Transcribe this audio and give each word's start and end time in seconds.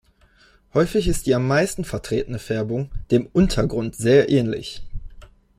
Häufig 0.73 1.07
ist 1.07 1.27
die 1.27 1.35
am 1.35 1.45
meisten 1.47 1.85
vertretene 1.85 2.39
Färbung 2.39 2.89
dem 3.11 3.27
Untergrund 3.33 3.95
sehr 3.95 4.29
ähnlich. 4.29 4.81